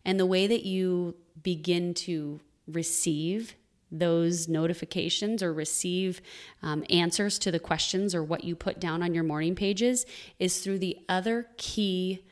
And 0.05 0.19
the 0.19 0.27
way 0.27 0.47
that 0.47 0.65
you 0.65 1.15
begin 1.43 1.95
to 1.95 2.41
receive 2.67 3.55
those 3.91 4.49
notifications 4.49 5.43
or 5.43 5.53
receive 5.53 6.21
um, 6.63 6.85
answers 6.91 7.39
to 7.39 7.51
the 7.51 7.59
questions 7.59 8.15
or 8.15 8.23
what 8.23 8.45
you 8.45 8.57
put 8.57 8.81
down 8.81 9.03
on 9.03 9.15
your 9.15 9.25
morning 9.25 9.55
pages 9.55 10.05
is 10.39 10.59
through 10.59 10.79
the 10.79 10.99
other 11.09 11.49
key 11.57 12.25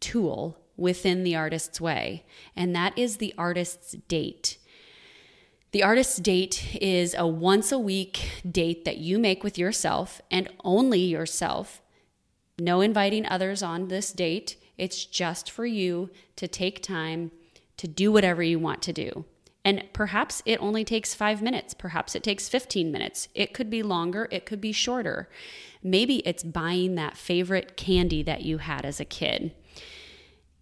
tool 0.00 0.58
within 0.76 1.22
the 1.22 1.36
artist's 1.36 1.80
way, 1.80 2.24
and 2.56 2.74
that 2.74 2.96
is 2.98 3.18
the 3.18 3.34
artist's 3.38 3.92
date. 4.08 4.58
The 5.72 5.82
artist's 5.82 6.16
date 6.16 6.76
is 6.82 7.14
a 7.16 7.26
once 7.26 7.72
a 7.72 7.78
week 7.78 8.42
date 8.50 8.84
that 8.84 8.98
you 8.98 9.18
make 9.18 9.42
with 9.42 9.56
yourself 9.56 10.20
and 10.30 10.48
only 10.64 11.00
yourself. 11.00 11.80
No 12.58 12.82
inviting 12.82 13.24
others 13.24 13.62
on 13.62 13.88
this 13.88 14.12
date. 14.12 14.56
It's 14.76 15.06
just 15.06 15.50
for 15.50 15.64
you 15.64 16.10
to 16.36 16.46
take 16.46 16.82
time 16.82 17.30
to 17.78 17.88
do 17.88 18.12
whatever 18.12 18.42
you 18.42 18.58
want 18.58 18.82
to 18.82 18.92
do. 18.92 19.24
And 19.64 19.84
perhaps 19.92 20.42
it 20.44 20.60
only 20.60 20.84
takes 20.84 21.14
five 21.14 21.40
minutes. 21.40 21.72
Perhaps 21.72 22.14
it 22.14 22.22
takes 22.22 22.48
15 22.48 22.90
minutes. 22.90 23.28
It 23.34 23.54
could 23.54 23.70
be 23.70 23.82
longer. 23.82 24.26
It 24.30 24.44
could 24.44 24.60
be 24.60 24.72
shorter. 24.72 25.28
Maybe 25.82 26.16
it's 26.26 26.42
buying 26.42 26.96
that 26.96 27.16
favorite 27.16 27.76
candy 27.76 28.22
that 28.24 28.42
you 28.42 28.58
had 28.58 28.84
as 28.84 28.98
a 28.98 29.04
kid. 29.04 29.54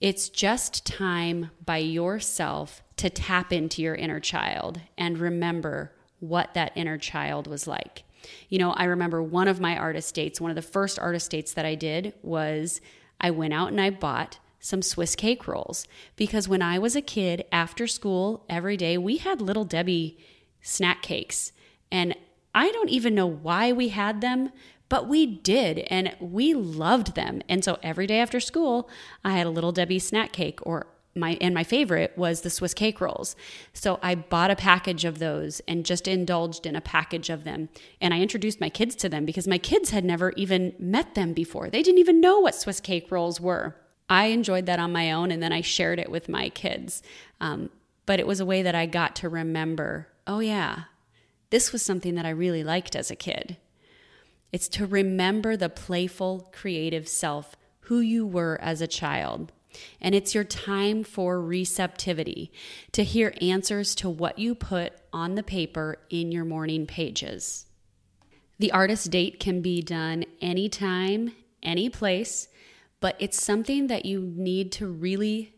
It's 0.00 0.28
just 0.28 0.86
time 0.86 1.50
by 1.64 1.78
yourself 1.78 2.82
to 2.96 3.10
tap 3.10 3.52
into 3.52 3.82
your 3.82 3.94
inner 3.94 4.20
child 4.20 4.80
and 4.96 5.18
remember 5.18 5.92
what 6.20 6.54
that 6.54 6.72
inner 6.74 6.98
child 6.98 7.46
was 7.46 7.66
like. 7.66 8.04
You 8.48 8.58
know, 8.58 8.72
I 8.72 8.84
remember 8.84 9.22
one 9.22 9.48
of 9.48 9.60
my 9.60 9.76
artist 9.76 10.14
dates, 10.14 10.40
one 10.40 10.50
of 10.50 10.54
the 10.54 10.62
first 10.62 10.98
artist 10.98 11.30
dates 11.30 11.54
that 11.54 11.64
I 11.64 11.74
did 11.74 12.14
was 12.22 12.80
I 13.20 13.30
went 13.30 13.54
out 13.54 13.68
and 13.68 13.80
I 13.80 13.90
bought 13.90 14.38
some 14.60 14.82
Swiss 14.82 15.16
cake 15.16 15.48
rolls 15.48 15.88
because 16.16 16.46
when 16.46 16.62
I 16.62 16.78
was 16.78 16.94
a 16.94 17.02
kid, 17.02 17.44
after 17.50 17.86
school, 17.86 18.44
every 18.48 18.76
day, 18.76 18.98
we 18.98 19.16
had 19.16 19.40
Little 19.40 19.64
Debbie 19.64 20.18
snack 20.60 21.02
cakes. 21.02 21.52
And 21.90 22.14
I 22.54 22.70
don't 22.70 22.90
even 22.90 23.14
know 23.14 23.26
why 23.26 23.72
we 23.72 23.88
had 23.88 24.20
them, 24.20 24.52
but 24.88 25.08
we 25.08 25.24
did 25.24 25.78
and 25.90 26.14
we 26.20 26.52
loved 26.52 27.14
them. 27.14 27.42
And 27.48 27.64
so 27.64 27.78
every 27.82 28.06
day 28.06 28.20
after 28.20 28.38
school, 28.38 28.88
I 29.24 29.32
had 29.32 29.46
a 29.46 29.50
Little 29.50 29.72
Debbie 29.72 29.98
snack 29.98 30.32
cake 30.32 30.60
or 30.62 30.86
my 31.16 31.36
and 31.40 31.52
my 31.52 31.64
favorite 31.64 32.16
was 32.16 32.42
the 32.42 32.50
Swiss 32.50 32.72
cake 32.72 33.00
rolls. 33.00 33.34
So 33.72 33.98
I 34.00 34.14
bought 34.14 34.52
a 34.52 34.56
package 34.56 35.04
of 35.04 35.18
those 35.18 35.60
and 35.66 35.84
just 35.84 36.06
indulged 36.06 36.66
in 36.66 36.76
a 36.76 36.80
package 36.80 37.30
of 37.30 37.42
them. 37.42 37.68
And 38.00 38.14
I 38.14 38.20
introduced 38.20 38.60
my 38.60 38.68
kids 38.68 38.94
to 38.96 39.08
them 39.08 39.24
because 39.24 39.48
my 39.48 39.58
kids 39.58 39.90
had 39.90 40.04
never 40.04 40.30
even 40.36 40.74
met 40.78 41.16
them 41.16 41.32
before. 41.32 41.68
They 41.68 41.82
didn't 41.82 41.98
even 41.98 42.20
know 42.20 42.38
what 42.38 42.54
Swiss 42.54 42.80
cake 42.80 43.10
rolls 43.10 43.40
were. 43.40 43.74
I 44.10 44.26
enjoyed 44.26 44.66
that 44.66 44.80
on 44.80 44.92
my 44.92 45.12
own 45.12 45.30
and 45.30 45.42
then 45.42 45.52
I 45.52 45.60
shared 45.62 46.00
it 46.00 46.10
with 46.10 46.28
my 46.28 46.48
kids. 46.50 47.02
Um, 47.40 47.70
but 48.04 48.18
it 48.18 48.26
was 48.26 48.40
a 48.40 48.44
way 48.44 48.62
that 48.62 48.74
I 48.74 48.86
got 48.86 49.16
to 49.16 49.28
remember 49.28 50.08
oh, 50.26 50.38
yeah, 50.38 50.84
this 51.50 51.72
was 51.72 51.82
something 51.82 52.14
that 52.14 52.24
I 52.24 52.30
really 52.30 52.62
liked 52.62 52.94
as 52.94 53.10
a 53.10 53.16
kid. 53.16 53.56
It's 54.52 54.68
to 54.68 54.86
remember 54.86 55.56
the 55.56 55.68
playful, 55.68 56.48
creative 56.52 57.08
self, 57.08 57.56
who 57.80 57.98
you 57.98 58.24
were 58.24 58.56
as 58.62 58.80
a 58.80 58.86
child. 58.86 59.50
And 60.00 60.14
it's 60.14 60.34
your 60.34 60.44
time 60.44 61.02
for 61.02 61.40
receptivity, 61.40 62.52
to 62.92 63.02
hear 63.02 63.34
answers 63.40 63.96
to 63.96 64.08
what 64.08 64.38
you 64.38 64.54
put 64.54 64.92
on 65.12 65.34
the 65.34 65.42
paper 65.42 65.98
in 66.10 66.30
your 66.30 66.44
morning 66.44 66.86
pages. 66.86 67.66
The 68.60 68.70
artist 68.70 69.10
date 69.10 69.40
can 69.40 69.62
be 69.62 69.82
done 69.82 70.24
anytime, 70.40 71.32
any 71.62 71.88
place, 71.88 72.46
but 73.00 73.16
it's 73.18 73.42
something 73.42 73.86
that 73.88 74.04
you 74.04 74.32
need 74.36 74.72
to 74.72 74.86
really 74.86 75.54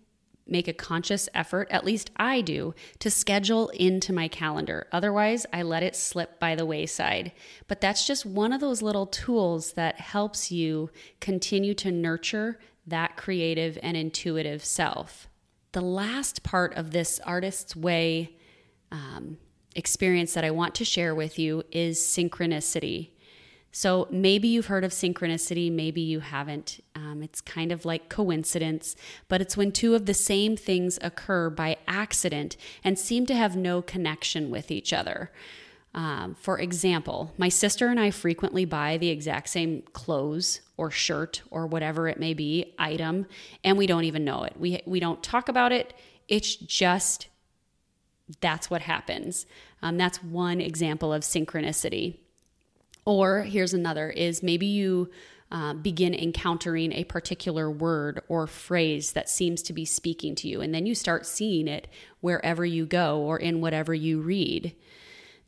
make 0.47 0.69
a 0.69 0.73
conscious 0.73 1.29
effort, 1.35 1.69
at 1.71 1.85
least 1.85 2.11
I 2.17 2.41
do, 2.41 2.75
to 2.99 3.11
schedule 3.11 3.69
into 3.71 4.13
my 4.13 4.29
calendar. 4.29 4.87
Otherwise, 4.93 5.47
I 5.53 5.63
let 5.63 5.83
it 5.83 5.97
slip 5.97 6.39
by 6.41 6.55
the 6.55 6.67
wayside. 6.67 7.33
But 7.69 7.81
that's 7.81 8.07
just 8.07 8.27
one 8.27 8.53
of 8.53 8.61
those 8.61 8.83
little 8.83 9.07
tools 9.07 9.73
that 9.75 10.01
helps 10.01 10.51
you 10.51 10.91
continue 11.21 11.75
to 11.75 11.93
nurture 11.93 12.59
that 12.87 13.17
creative 13.17 13.79
and 13.83 13.97
intuitive 13.97 14.65
self. 14.65 15.29
The 15.73 15.81
last 15.81 16.43
part 16.43 16.75
of 16.75 16.91
this 16.91 17.21
artist's 17.21 17.77
way 17.77 18.37
um, 18.91 19.39
experience 19.75 20.35
that 20.35 20.45
I 20.45 20.51
want 20.51 20.75
to 20.77 20.85
share 20.85 21.15
with 21.15 21.39
you 21.39 21.63
is 21.71 21.99
synchronicity. 21.99 23.11
So 23.75 24.07
maybe 24.11 24.49
you've 24.49 24.67
heard 24.67 24.85
of 24.85 24.93
synchronicity, 24.93 25.73
maybe 25.73 26.03
you 26.03 26.21
haven't. 26.21 26.85
Um, 26.95 27.23
it's 27.23 27.41
kind 27.41 27.73
of 27.73 27.87
like 27.87 28.11
coincidence, 28.11 28.95
but 29.29 29.41
it's 29.41 29.57
when 29.57 29.73
two 29.73 29.95
of 29.95 30.05
the 30.05 30.15
same 30.15 30.57
things 30.59 30.99
occur 31.01 31.49
by 31.49 31.79
accident 31.89 32.59
and 32.85 32.99
seem 32.99 33.25
to 33.27 33.35
have 33.35 33.57
no 33.57 33.81
connection 33.81 34.51
with 34.51 34.71
each 34.71 34.93
other. 34.93 35.33
Um, 35.95 36.35
for 36.35 36.59
example, 36.59 37.33
my 37.39 37.49
sister 37.49 37.89
and 37.89 37.99
I 37.99 38.11
frequently 38.11 38.67
buy 38.67 38.99
the 38.99 39.09
exact 39.09 39.49
same 39.49 39.83
clothes 39.95 40.61
or 40.77 40.91
shirt 40.91 41.43
or 41.51 41.67
whatever 41.67 42.09
it 42.09 42.21
may 42.21 42.35
be 42.35 42.75
item, 42.79 43.27
and 43.65 43.77
we 43.77 43.87
don't 43.87 44.05
even 44.05 44.25
know 44.25 44.45
it. 44.45 44.55
We 44.59 44.81
we 44.87 45.01
don't 45.01 45.23
talk 45.23 45.49
about 45.49 45.73
it. 45.73 45.93
It's 46.29 46.57
just 46.57 47.29
that's 48.41 48.71
what 48.71 48.83
happens. 48.83 49.45
Um, 49.83 49.99
that's 49.99 50.23
one 50.23 50.61
example 50.61 51.13
of 51.13 51.23
synchronicity. 51.23 52.19
Or 53.05 53.43
here's 53.43 53.75
another 53.75 54.11
is 54.11 54.43
maybe 54.43 54.67
you 54.67 55.11
uh, 55.51 55.75
begin 55.75 56.15
encountering 56.15 56.93
a 56.93 57.05
particular 57.05 57.71
word 57.71 58.23
or 58.29 58.47
phrase 58.47 59.13
that 59.13 59.29
seems 59.29 59.63
to 59.63 59.73
be 59.73 59.85
speaking 59.85 60.35
to 60.37 60.49
you, 60.49 60.61
and 60.61 60.75
then 60.75 60.87
you 60.87 60.95
start 60.95 61.27
seeing 61.27 61.69
it 61.69 61.89
wherever 62.21 62.65
you 62.65 62.87
go 62.87 63.21
or 63.21 63.39
in 63.39 63.61
whatever 63.61 63.93
you 63.93 64.21
read. 64.21 64.75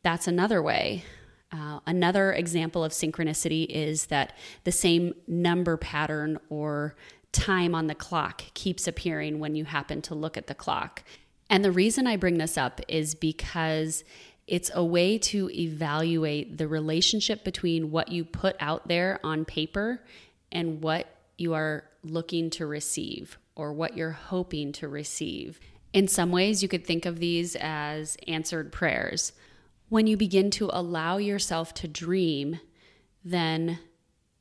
That's 0.03 0.27
another 0.27 0.61
way. 0.61 1.03
Uh, 1.51 1.79
another 1.87 2.33
example 2.33 2.83
of 2.83 2.91
synchronicity 2.91 3.65
is 3.67 4.07
that 4.07 4.37
the 4.63 4.71
same 4.71 5.13
number 5.27 5.77
pattern 5.77 6.37
or 6.49 6.95
time 7.31 7.73
on 7.73 7.87
the 7.87 7.95
clock 7.95 8.43
keeps 8.53 8.87
appearing 8.87 9.39
when 9.39 9.55
you 9.55 9.65
happen 9.65 10.01
to 10.01 10.13
look 10.13 10.37
at 10.37 10.47
the 10.47 10.55
clock. 10.55 11.03
And 11.49 11.63
the 11.63 11.71
reason 11.71 12.07
I 12.07 12.17
bring 12.17 12.37
this 12.37 12.57
up 12.57 12.81
is 12.87 13.15
because 13.15 14.03
it's 14.47 14.69
a 14.73 14.83
way 14.83 15.17
to 15.17 15.49
evaluate 15.49 16.57
the 16.57 16.67
relationship 16.67 17.43
between 17.43 17.91
what 17.91 18.09
you 18.09 18.23
put 18.23 18.55
out 18.59 18.87
there 18.87 19.19
on 19.23 19.45
paper 19.45 20.03
and 20.51 20.81
what 20.81 21.07
you 21.37 21.53
are 21.53 21.83
looking 22.03 22.49
to 22.51 22.65
receive 22.65 23.39
or 23.55 23.73
what 23.73 23.97
you're 23.97 24.11
hoping 24.11 24.71
to 24.73 24.87
receive. 24.87 25.59
In 25.93 26.07
some 26.07 26.31
ways, 26.31 26.61
you 26.61 26.69
could 26.69 26.85
think 26.85 27.05
of 27.05 27.19
these 27.19 27.55
as 27.55 28.17
answered 28.27 28.71
prayers. 28.71 29.33
When 29.89 30.07
you 30.07 30.17
begin 30.17 30.51
to 30.51 30.69
allow 30.71 31.17
yourself 31.17 31.73
to 31.75 31.87
dream, 31.87 32.59
then 33.23 33.79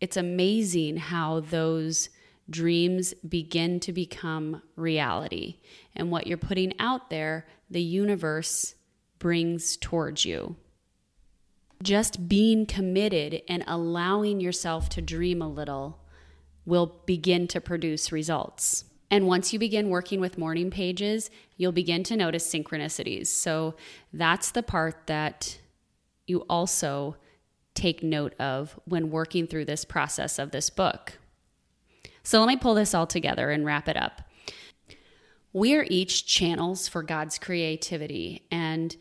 it's 0.00 0.16
amazing 0.16 0.96
how 0.98 1.40
those 1.40 2.10
dreams 2.50 3.14
begin 3.26 3.80
to 3.80 3.92
become 3.92 4.60
reality. 4.76 5.56
And 5.96 6.10
what 6.10 6.26
you're 6.26 6.36
putting 6.36 6.78
out 6.78 7.08
there, 7.08 7.46
the 7.70 7.82
universe 7.82 8.74
brings 9.18 9.76
towards 9.76 10.24
you. 10.24 10.56
Just 11.82 12.28
being 12.28 12.66
committed 12.66 13.42
and 13.48 13.64
allowing 13.66 14.40
yourself 14.40 14.88
to 14.90 15.02
dream 15.02 15.42
a 15.42 15.48
little 15.48 16.00
will 16.64 17.02
begin 17.06 17.46
to 17.48 17.60
produce 17.60 18.12
results. 18.12 18.84
And 19.10 19.26
once 19.26 19.52
you 19.52 19.58
begin 19.58 19.90
working 19.90 20.20
with 20.20 20.38
morning 20.38 20.70
pages, 20.70 21.30
you'll 21.56 21.72
begin 21.72 22.02
to 22.04 22.16
notice 22.16 22.52
synchronicities. 22.52 23.26
So 23.26 23.74
that's 24.12 24.50
the 24.50 24.62
part 24.62 25.06
that 25.06 25.58
you 26.26 26.40
also 26.48 27.16
take 27.74 28.02
note 28.02 28.34
of 28.40 28.78
when 28.86 29.10
working 29.10 29.46
through 29.46 29.66
this 29.66 29.84
process 29.84 30.38
of 30.38 30.52
this 30.52 30.70
book. 30.70 31.18
So 32.22 32.40
let 32.40 32.48
me 32.48 32.56
pull 32.56 32.74
this 32.74 32.94
all 32.94 33.06
together 33.06 33.50
and 33.50 33.66
wrap 33.66 33.88
it 33.88 33.96
up. 33.96 34.22
We 35.54 35.76
are 35.76 35.86
each 35.88 36.26
channels 36.26 36.88
for 36.88 37.04
God's 37.04 37.38
creativity, 37.38 38.44
and 38.50 38.94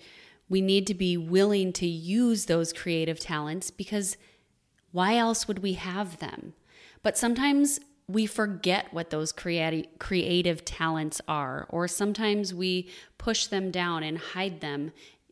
we 0.48 0.62
need 0.62 0.86
to 0.86 0.94
be 0.94 1.18
willing 1.18 1.74
to 1.74 1.88
use 1.88 2.46
those 2.46 2.72
creative 2.72 3.20
talents 3.20 3.72
because 3.72 4.18
why 4.92 5.18
else 5.18 5.48
would 5.48 5.60
we 5.60 5.74
have 5.74 6.20
them? 6.20 6.54
But 7.02 7.18
sometimes 7.18 7.80
we 8.08 8.28
forget 8.28 8.94
what 8.94 9.10
those 9.10 9.34
creati- 9.34 9.88
creative 9.98 10.64
talents 10.64 11.20
are, 11.28 11.66
or 11.72 11.88
sometimes 11.88 12.54
we 12.54 12.88
push 13.18 13.48
them 13.48 13.72
down 13.72 14.04
and 14.04 14.20
hide 14.20 14.62
them 14.62 14.92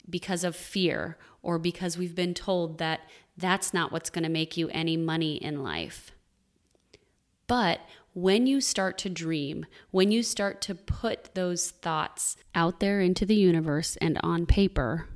because 0.10 0.44
of 0.44 0.56
fear 0.56 1.20
or 1.44 1.60
because 1.60 2.00
we've 2.00 2.16
been 2.16 2.34
told 2.34 2.80
that 2.80 3.02
that's 3.38 3.76
not 3.76 3.92
what's 3.92 4.10
going 4.10 4.24
to 4.24 4.30
make 4.30 4.58
you 4.58 4.70
any 4.70 4.98
money 4.98 5.36
in 5.36 5.62
life. 5.62 6.14
But 7.46 7.80
when 8.14 8.46
you 8.46 8.60
start 8.60 8.98
to 9.00 9.10
dream, 9.10 9.66
when 9.92 10.12
you 10.12 10.22
start 10.24 10.62
to 10.62 10.76
put 10.76 11.34
those 11.34 11.72
thoughts 11.72 12.36
out 12.54 12.80
there 12.80 13.00
into 13.00 13.26
the 13.26 13.36
universe 13.36 13.96
and 13.98 14.20
on 14.22 14.46
paper, 14.46 15.08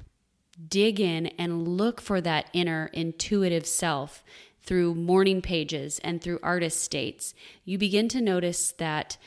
dig 0.67 0.99
in 0.99 1.27
and 1.37 1.67
look 1.67 1.99
for 1.99 2.21
that 2.21 2.49
inner 2.53 2.89
intuitive 2.93 3.65
self 3.65 4.23
through 4.61 4.95
morning 4.95 5.41
pages 5.41 5.99
and 6.03 6.21
through 6.21 6.39
artist 6.41 6.89
dates, 6.89 7.33
you 7.65 7.77
begin 7.77 8.07
to 8.07 8.21
notice 8.21 8.71
that 8.73 9.17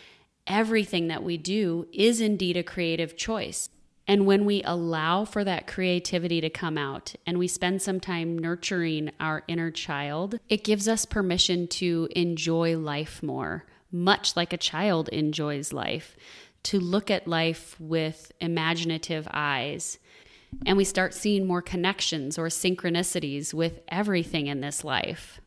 everything 0.47 1.09
that 1.09 1.23
we 1.23 1.37
do 1.37 1.87
is 1.93 2.21
indeed 2.21 2.57
a 2.57 2.63
creative 2.63 3.17
choice. 3.17 3.69
And 4.09 4.25
when 4.25 4.47
we 4.47 4.63
allow 4.65 5.27
for 5.27 5.45
that 5.45 5.67
creativity 5.67 6.41
to 6.41 6.49
come 6.49 6.79
out 6.79 7.15
and 7.27 7.39
we 7.39 7.47
spend 7.47 7.83
some 7.83 8.01
time 8.01 8.39
nurturing 8.39 9.11
our 9.21 9.45
inner 9.47 9.71
child, 9.71 10.41
it 10.49 10.65
gives 10.65 10.89
us 10.89 11.05
permission 11.05 11.69
to 11.69 12.09
enjoy 12.17 12.79
life 12.79 13.23
more, 13.23 13.67
much 13.93 14.35
like 14.35 14.55
a 14.55 14.57
child 14.57 15.11
enjoys 15.11 15.75
life, 15.75 16.17
to 16.63 16.81
look 16.81 17.11
at 17.11 17.29
life 17.29 17.79
with 17.79 18.33
imaginative 18.41 19.29
eyes. 19.31 19.99
And 20.65 20.79
we 20.79 20.85
start 20.85 21.13
seeing 21.13 21.47
more 21.47 21.61
connections 21.61 22.39
or 22.39 22.47
synchronicities 22.47 23.53
with 23.53 23.81
everything 23.89 24.47
in 24.47 24.63
this 24.63 24.85
life. 24.85 25.39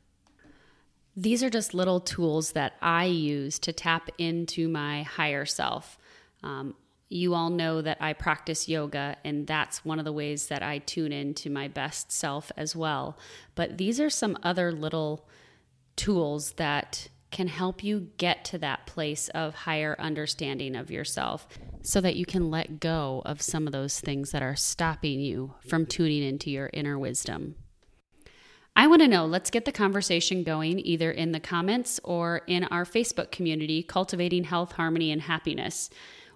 These 1.17 1.41
are 1.41 1.49
just 1.49 1.73
little 1.73 1.99
tools 1.99 2.51
that 2.51 2.73
I 2.79 3.05
use 3.05 3.57
to 3.59 3.73
tap 3.73 4.11
into 4.19 4.67
my 4.67 5.01
higher 5.01 5.45
self. 5.45 5.97
Um, 6.43 6.75
you 7.11 7.33
all 7.33 7.49
know 7.49 7.81
that 7.81 7.97
I 7.99 8.13
practice 8.13 8.69
yoga, 8.69 9.17
and 9.25 9.45
that's 9.45 9.83
one 9.83 9.99
of 9.99 10.05
the 10.05 10.13
ways 10.13 10.47
that 10.47 10.63
I 10.63 10.77
tune 10.79 11.11
into 11.11 11.49
my 11.49 11.67
best 11.67 12.11
self 12.11 12.51
as 12.55 12.75
well. 12.75 13.17
But 13.53 13.77
these 13.77 13.99
are 13.99 14.09
some 14.09 14.37
other 14.43 14.71
little 14.71 15.27
tools 15.95 16.53
that 16.53 17.09
can 17.29 17.47
help 17.47 17.83
you 17.83 18.09
get 18.17 18.45
to 18.45 18.57
that 18.59 18.85
place 18.85 19.29
of 19.29 19.55
higher 19.55 19.95
understanding 19.99 20.75
of 20.75 20.91
yourself 20.91 21.47
so 21.81 21.99
that 22.01 22.15
you 22.15 22.25
can 22.25 22.51
let 22.51 22.79
go 22.79 23.21
of 23.25 23.41
some 23.41 23.65
of 23.67 23.73
those 23.73 23.99
things 23.99 24.31
that 24.31 24.43
are 24.43 24.55
stopping 24.55 25.19
you 25.19 25.53
from 25.67 25.85
tuning 25.85 26.23
into 26.23 26.49
your 26.49 26.69
inner 26.73 26.99
wisdom. 26.99 27.55
I 28.75 28.87
want 28.87 29.01
to 29.01 29.07
know. 29.07 29.25
Let's 29.25 29.49
get 29.49 29.65
the 29.65 29.71
conversation 29.71 30.43
going 30.43 30.79
either 30.79 31.11
in 31.11 31.33
the 31.33 31.39
comments 31.41 31.99
or 32.03 32.41
in 32.47 32.63
our 32.65 32.85
Facebook 32.85 33.31
community, 33.31 33.83
Cultivating 33.83 34.45
Health, 34.45 34.73
Harmony, 34.73 35.11
and 35.11 35.21
Happiness. 35.21 35.89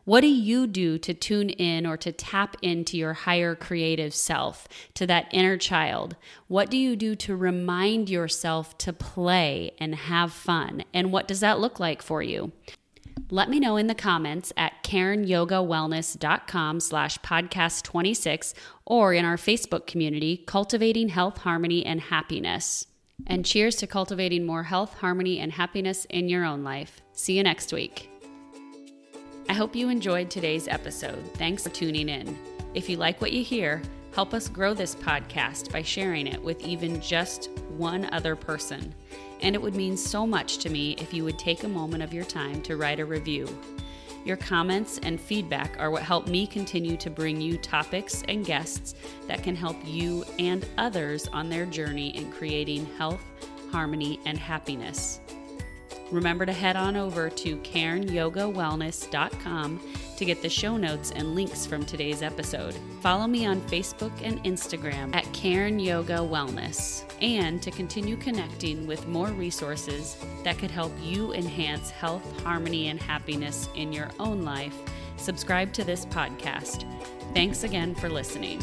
What 0.05 0.21
do 0.21 0.27
you 0.27 0.67
do 0.67 0.97
to 0.99 1.13
tune 1.15 1.49
in 1.49 1.87
or 1.87 1.97
to 1.97 2.11
tap 2.11 2.57
into 2.61 2.95
your 2.95 3.13
higher 3.13 3.55
creative 3.55 4.13
self, 4.13 4.67
to 4.93 5.07
that 5.07 5.27
inner 5.31 5.57
child? 5.57 6.15
What 6.47 6.69
do 6.69 6.77
you 6.77 6.95
do 6.95 7.15
to 7.15 7.35
remind 7.35 8.07
yourself 8.09 8.77
to 8.79 8.93
play 8.93 9.71
and 9.79 9.95
have 9.95 10.31
fun? 10.31 10.83
And 10.93 11.11
what 11.11 11.27
does 11.27 11.39
that 11.39 11.59
look 11.59 11.79
like 11.79 12.03
for 12.03 12.21
you? 12.21 12.51
Let 13.31 13.49
me 13.49 13.59
know 13.59 13.77
in 13.77 13.87
the 13.87 13.95
comments 13.95 14.53
at 14.55 14.83
KarenYogaWellness.com 14.83 16.79
slash 16.79 17.17
podcast 17.19 17.81
26 17.81 18.53
or 18.85 19.13
in 19.13 19.25
our 19.25 19.37
Facebook 19.37 19.87
community, 19.87 20.43
Cultivating 20.45 21.09
Health, 21.09 21.39
Harmony, 21.39 21.83
and 21.83 21.99
Happiness. 21.99 22.85
And 23.25 23.43
cheers 23.43 23.75
to 23.77 23.87
cultivating 23.87 24.45
more 24.45 24.63
health, 24.63 24.93
harmony, 24.95 25.39
and 25.39 25.53
happiness 25.53 26.05
in 26.11 26.29
your 26.29 26.45
own 26.45 26.63
life. 26.63 27.01
See 27.13 27.37
you 27.37 27.43
next 27.43 27.73
week. 27.73 28.14
I 29.47 29.53
hope 29.53 29.75
you 29.75 29.89
enjoyed 29.89 30.31
today's 30.31 30.67
episode. 30.67 31.23
Thanks 31.35 31.63
for 31.63 31.69
tuning 31.69 32.09
in. 32.09 32.35
If 32.73 32.89
you 32.89 32.97
like 32.97 33.21
what 33.21 33.31
you 33.31 33.43
hear, 33.43 33.79
help 34.13 34.33
us 34.33 34.49
grow 34.49 34.73
this 34.73 34.95
podcast 34.95 35.71
by 35.71 35.83
sharing 35.83 36.25
it 36.25 36.43
with 36.43 36.61
even 36.61 36.99
just 36.99 37.51
one 37.77 38.09
other 38.11 38.35
person. 38.35 38.93
And 39.41 39.53
it 39.53 39.61
would 39.61 39.75
mean 39.75 39.97
so 39.97 40.25
much 40.25 40.57
to 40.59 40.69
me 40.71 40.95
if 40.97 41.13
you 41.13 41.23
would 41.23 41.37
take 41.37 41.63
a 41.63 41.67
moment 41.67 42.01
of 42.01 42.11
your 42.11 42.23
time 42.23 42.61
to 42.63 42.75
write 42.75 42.99
a 42.99 43.05
review. 43.05 43.47
Your 44.25 44.37
comments 44.37 44.99
and 45.03 45.21
feedback 45.21 45.79
are 45.79 45.91
what 45.91 46.01
help 46.01 46.27
me 46.27 46.47
continue 46.47 46.97
to 46.97 47.11
bring 47.11 47.39
you 47.39 47.59
topics 47.59 48.23
and 48.27 48.43
guests 48.43 48.95
that 49.27 49.43
can 49.43 49.55
help 49.55 49.77
you 49.85 50.25
and 50.39 50.65
others 50.79 51.27
on 51.27 51.49
their 51.49 51.67
journey 51.67 52.17
in 52.17 52.31
creating 52.31 52.87
health, 52.97 53.21
harmony, 53.71 54.19
and 54.25 54.39
happiness. 54.39 55.19
Remember 56.11 56.45
to 56.45 56.53
head 56.53 56.75
on 56.75 56.95
over 56.95 57.29
to 57.29 57.57
KarenYogaWellness.com 57.57 59.79
to 60.17 60.25
get 60.25 60.41
the 60.41 60.49
show 60.49 60.77
notes 60.77 61.11
and 61.11 61.35
links 61.35 61.65
from 61.65 61.83
today's 61.83 62.21
episode. 62.21 62.75
Follow 63.01 63.27
me 63.27 63.45
on 63.45 63.59
Facebook 63.61 64.13
and 64.21 64.43
Instagram 64.43 65.15
at 65.15 65.31
Karen 65.33 65.79
Yoga 65.79 66.17
Wellness 66.17 67.03
and 67.21 67.61
to 67.61 67.71
continue 67.71 68.17
connecting 68.17 68.85
with 68.87 69.07
more 69.07 69.29
resources 69.29 70.17
that 70.43 70.57
could 70.57 70.71
help 70.71 70.91
you 71.01 71.33
enhance 71.33 71.89
health, 71.89 72.41
harmony, 72.41 72.89
and 72.89 73.01
happiness 73.01 73.69
in 73.75 73.91
your 73.91 74.09
own 74.19 74.43
life. 74.43 74.75
Subscribe 75.17 75.73
to 75.73 75.83
this 75.83 76.05
podcast. 76.05 76.85
Thanks 77.33 77.63
again 77.63 77.95
for 77.95 78.09
listening. 78.09 78.61